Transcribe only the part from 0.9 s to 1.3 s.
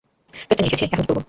কী করবো?